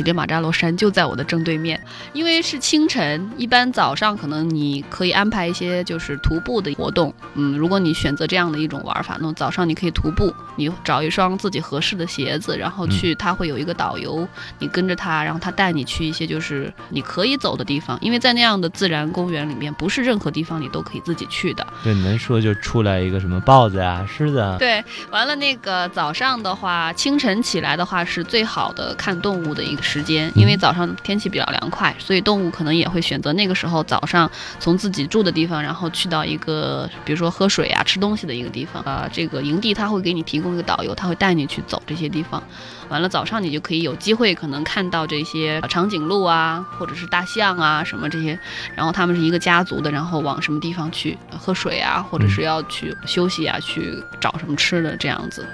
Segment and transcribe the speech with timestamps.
[0.00, 1.78] 乞力马扎罗山就在我的正对面。
[2.14, 7.12] 因为是清晨，一般早上可能你可以安排一些就是徒步的活动。
[7.34, 14.26] 嗯，如果你选择这样的一种玩法，那早上你可以徒步，你找一双自己合适的鞋子，然后去，他会有一个导游，
[14.58, 17.98] 你跟着他，然后他带你去一些就是你可以走的地方。
[18.00, 21.66] 因为在那样的自然公园里面，不是任何地方你都可以自己去的。
[21.84, 24.56] 对，你们说就出来一个什么豹子啊、狮子啊？
[24.58, 34.30] 对，完了那个早上的话，清晨起来的话是最好的看动物的一个时间，因为早上天气比较凉快，所以动物可能也会选择那个时候早上
[34.60, 39.08] 从自己住的地方，然后去到一个比如说喝水啊、吃东西的一个地方啊。
[39.12, 42.40] 这个营地他会给你提供一个导游，他会带你去走这些地方。
[42.88, 48.38] 完了早上你就可以有机会可能看到这些长颈鹿啊，或者是大象啊什么这些，
[48.74, 55.46] 然后他们是一个家族的，然后往什么地方去喝水啊，或者是要去休息啊，去找什么吃的这样子。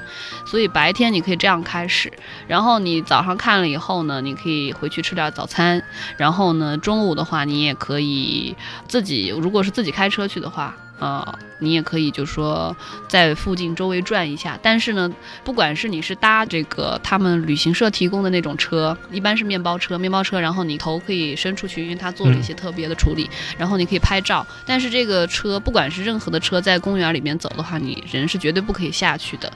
[0.46, 2.10] 所以白天你可以这样开始，
[2.46, 5.82] 然后你早上看了以后呢，你可以回去吃点早餐，
[6.16, 8.56] 然后呢中午的话你也可以
[8.88, 10.74] 自己，如果是自己开车去的话。
[10.98, 12.74] 呃，你也可以就说
[13.06, 15.12] 在附近周围转一下，但是呢，
[15.44, 24.46] 不管是你是搭这个他们旅行社提供的那种车，一般是面包车，面包车，然后你头可以伸出去，因为它做了一些特别的处理，然后你可以拍照。
[24.64, 29.52] 但是这个车不管是任何的车，在公园里面走的话，你人是绝对不可以下去的。